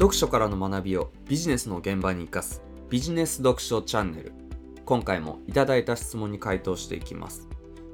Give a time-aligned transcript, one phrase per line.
[0.00, 4.32] 読書からの学びをビジネスの現場に生かすビジネス読書チャンネル
[4.86, 7.46] 今回もいただいた質問に回答していきます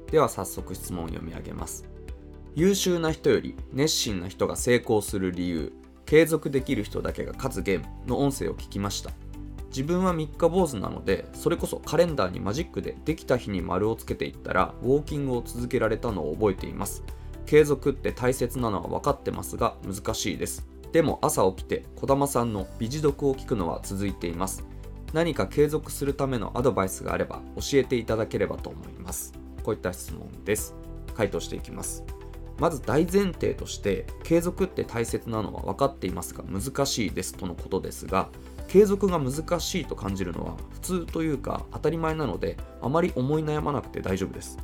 [0.09, 1.83] では早速質問を読み上げます
[2.55, 5.73] 優秀な人より熱心な人が成功する理由
[6.05, 9.11] 継続できる人だけが勝つゲームの音声を聞きました
[9.67, 17.03] 自分は三日坊主なのでそれこそカレンダーにマジックでできた日に丸をつけていったらウォーキングを続けられたのを覚えています
[17.45, 20.65] 継続って大切なのは分かってますが難しいです
[20.97, 24.65] でも朝起きて児玉さんの美辞読を聞くのは続いています。
[25.13, 29.31] 何か継続するためのアドバイスがあれば教えていただければと思います。
[29.61, 30.73] こういった質問です。
[31.13, 32.03] 回答していきます。
[32.57, 38.29] まず大前提として継続って大切なのは分かっていますが難しいですとのことですが
[38.67, 44.57] 継続が難しいと感じるのは普通というか当たり前なのであまり思い悩まなくて大丈夫です。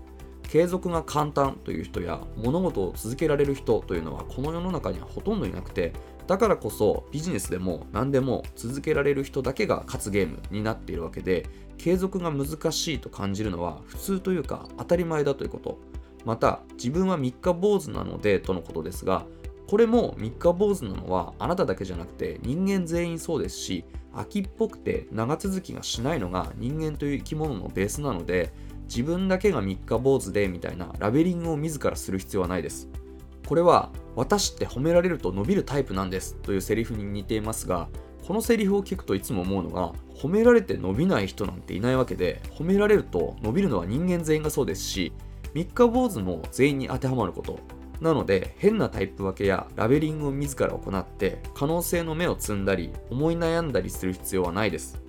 [0.53, 5.93] 継続が簡単という人や物事を続けられる人というのはこの世の中にはほとんどいなくて
[6.27, 15.79] だからこそビジネスでも何でも続けられる人だけが勝つゲームになっているわけで継続が難しいと感じるのは普通というか当たり前だということ。
[16.23, 19.25] また自分は三日坊主なのでとのことですが
[19.67, 23.83] これも三日坊主なのはあなただけじゃなくて人間全員そうですし
[24.13, 28.53] 秋っぽくて長続きがしないのが人間という生き物のベースなので
[28.93, 32.89] 自分だけが三日坊主でみたいなラベリングを自らする必要はないです。
[33.47, 37.89] これは私って褒められると伸びるタイプなんですというセリフに似ていますが
[38.25, 45.11] このセリフを聞くといつも思うのが褒められて伸びない人なんていないわけで褒められると伸びるのは人間全員がそうですし
[45.53, 47.59] 三日坊主も全員に当てはまること。
[47.99, 55.02] なので変なタイプ分けやラベリングを自ら行って可能性の目を摘んだり思い悩んだりする必要はないです。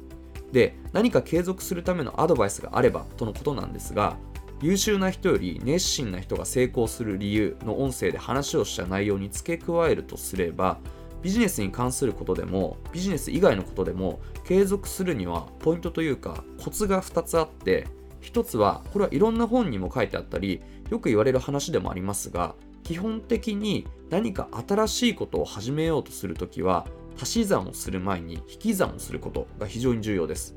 [0.55, 4.17] で何か継続するためのアドバイスがあればとのことなんですが
[4.63, 10.79] 優秀な人より熱心な人が成功する理由の音声で話をした内容に付け加えるとすれば
[11.23, 17.89] ビジネスに関することでもビジネス以外のことでも継続するにはポイントというかコツが2つあって
[18.23, 26.87] 1つはこれはいろんな本にも書いてあったりよく言われる話でもありますが基本的に何か新しいことを始めようとするときは
[27.21, 30.55] 足し算をする前に引き算をすることが非常に重要です。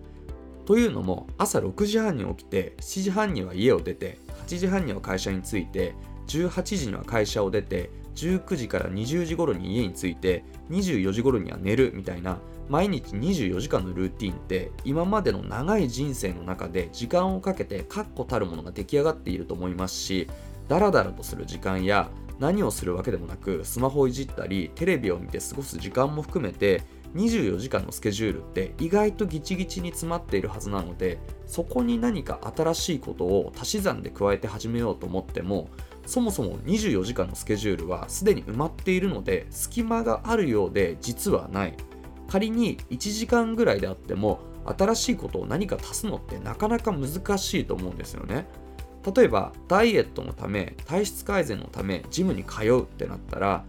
[0.65, 5.93] というのも朝6時半に起きて7時半には家を出て8時半には会社に着いて
[6.27, 20.27] 18時には会社を出て19時から20時頃に家に着いて24時頃には寝るみたいな毎日24時間のルーティンって今までの長い人生の中で時間をかけて確固たるものが出来上がっていると思いますし
[20.67, 26.83] ダラダラとする時間や何をするわけでもなくスマホをいじったりテレビを見て過ごす時間も含めて
[27.15, 35.69] 24時間のスケジュールって意外とギチギチに詰まっているはずなのでそこに何か新しいことを足し算で加えて始めようと思っても
[36.05, 41.75] そもそも24時間のスケジュールはすでに埋まっているので隙間があるようで実はない。
[42.27, 44.39] 仮に1時間ぐらいであっても
[44.77, 48.45] 新しいことを何か足すのってなかなか難しいと思うんですよね。
[49.15, 53.63] 例えばダイエットのため体質改善のためジムに通うってなったら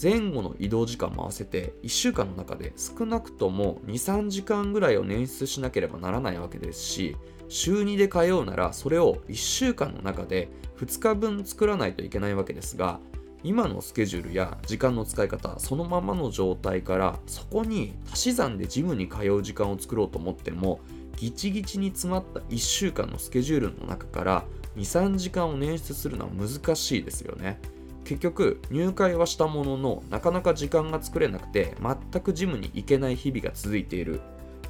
[0.00, 7.16] 前後の移動時間も合わせて1週間の中で少なくとも23時間ぐらいを捻出しなければならないわけですし
[7.48, 10.48] 週2で通うならそれを1週間の中で
[10.78, 12.98] 2日分作らないといけないわけですが
[13.44, 20.80] 今のスケジュールや時間の使い方そのままの状態からそこに足し算でジムに通う時間を作ろうと思っても
[21.16, 24.44] ギチギチに詰まった1週間のスケジュールの中から
[24.76, 27.60] 23時間を捻出するのは難しいですよね。
[28.04, 34.20] 結局入会はしたもののなかなか時間が作れなくて全くジムに行けない日々が続いている。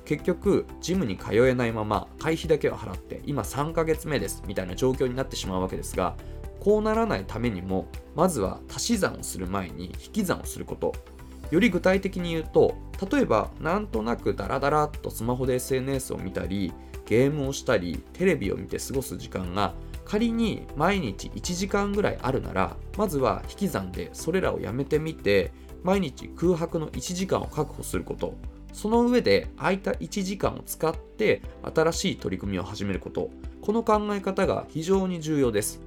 [0.04, 6.16] 結局ジムに通えないまま会費だけを払って今3ヶ月目ですみたいな状況になってしまうわけですが
[6.58, 7.86] こうならないためにも
[8.16, 10.92] まずは足し算をする前に引き算をすること。
[11.50, 12.74] より具体的に言うと
[13.10, 16.72] 例えばなんとなくダラダラっとスマホで SNS を見たり
[17.04, 19.74] ゲームをしたりテレビを見て過ごす時間が
[20.12, 28.34] 仮に毎日1時間ぐらいあるならまずは引き算でそれらをやめてみて毎日空白の1時間を確保すること。
[28.74, 31.41] その上で空いた1時間を使って
[31.74, 33.30] 新しい取り組みを始めること。
[33.62, 35.80] この考え方が非常に重要です。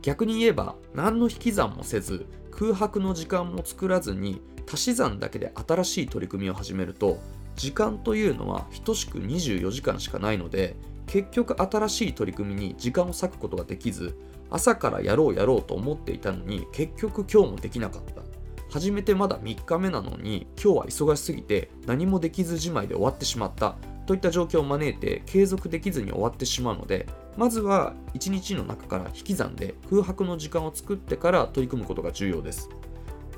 [0.00, 7.18] 逆に言えば何の引き算もせず空白の時間も作らずに足し算だけで新しい取り組みを始めると
[7.56, 10.76] 時間というのは等しく24時間しかないので
[11.06, 14.18] 結局新しい取り組みに時間を割くことができず
[14.50, 18.22] 朝からやろうやろうと思っていたのに結局今日もできなかった。
[18.70, 23.76] 初めてまだ3日目なのに今日は忙しすぎて何もできずじまいで終わってしまった。
[24.06, 27.06] といった状況を招いて継続できずに終わってしまうので
[27.36, 32.68] まずは1日の中から引き算で空白の時間を作ってから取り組むことが重要です。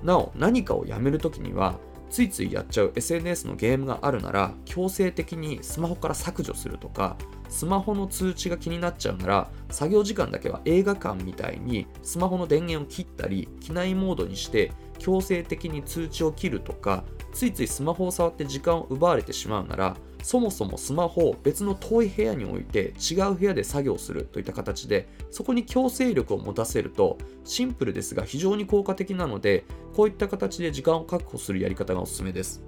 [0.03, 1.79] なお何かをやめるときには
[2.11, 7.17] ついついやっちゃう SNS のゲームがあるなら強制的にスマホから削除するとか
[7.49, 32.63] スマホの通知が気になっちゃうなら作業時間だけは映画館みたいにスマホの電源を切ったり機内モードにして強制的に通知を切るとかついついスマホを触って時間を奪われてしまうならそもそもスマホを別の遠い部屋に置いて違う部屋で作業するといった形でそこに強制力を持たせるとシンプルですが非常に効果的なのでこういった形で時間を確保するやり方がおすすめです。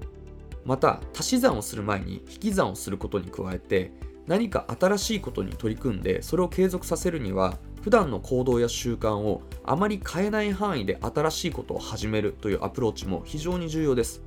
[0.64, 3.92] また足し算をする前に引き算をすることに加えて
[4.26, 14.22] 何か新しいことに取り組んでそれを継続させるには普段の行動や習慣をあまり変えない範囲で新しいことを始めるというアプローチも非常に重要です。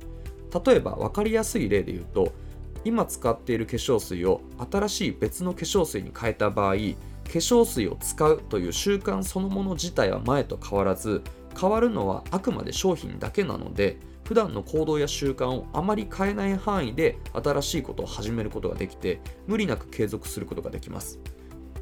[0.64, 2.32] 例えば分かりやすい例で言うと
[2.84, 6.78] 今使っている化粧水を新しい別の化粧水に変えた場合化
[7.24, 11.22] 粧水を使うという習慣そのもの自体は前と変わらず
[11.58, 21.18] 変わるのはあくまで商品だけなので普段の行動や習慣をあまり変えない範囲で新しいことを始めることができて無理なく継続することができます。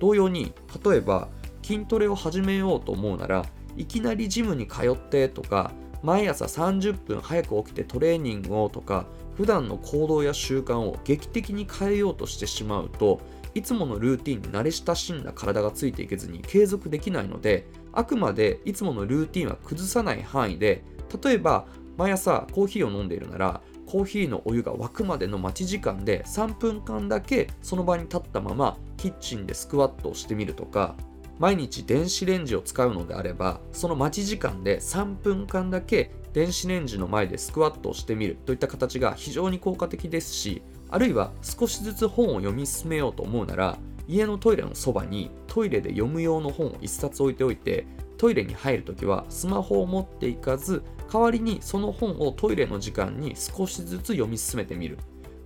[0.00, 0.52] 同様に
[0.84, 1.28] 例えば
[1.62, 3.46] 筋トレを始めようと思うなら
[3.76, 5.70] いきなりジムに通ってとか
[6.02, 9.06] 毎朝30分早く起きてトレーニングをとか
[9.36, 13.20] 普段の行動や習慣を劇的に変えようとしてしまうと
[13.54, 20.82] いつものルーティンに慣れ親しんだ体がついていけずに継続できないのであくまでいつものルーティンは崩さない範囲で
[21.22, 21.66] 例えば
[21.96, 30.94] 毎朝コーヒーを飲んでいるならコーヒーのお湯が沸くまでの待ち時間で3分間だけその場に立ったままキッチンでスクワットをしてみるとか
[31.38, 43.76] 毎日電子レンジを使うのであればその待ち時間で3分間だけ電子レンジの前でスクワットをしてみるといった形が非常に効果的ですしあるいは少しずつ本を読み進めようと思うなら
[44.08, 47.86] 家のトイレのそばにトイレで読む用の本を1冊置いておいて
[48.22, 54.96] トイレに入るときはスマホを持っていかず代わりにその本をトイレの時間に少しずつ読み進めてみる。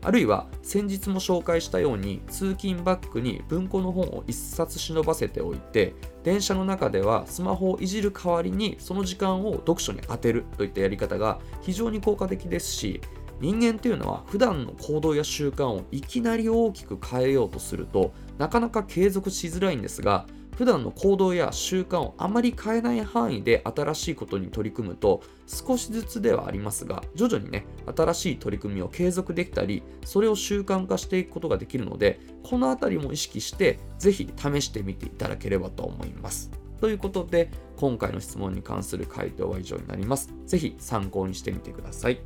[0.03, 13.01] あるいは先日も紹介したように通勤バッグに文庫の本を1冊忍ばせておいて電車の中ではスマホをいじる代わりにその時間を読書に充てるといったやり方が非常に効果的ですし
[13.41, 20.27] 人間っていうのは普段の行動や習慣をいきなり大きく変えようとするとなかなか継続しづらいんですが
[20.57, 36.51] 普段の行動や習慣をあまり変えない範囲で新しいことに取り組むと少しずつではありますが徐々にね新しい取り組みを継続できたりそれを習慣化していくことができるのでこの辺りも意識してぜひ試してみていただければと思います。
[36.81, 40.33] ということで今回の質問に関する回答は以上になります。
[40.47, 42.21] ぜひ参考にしてみてください。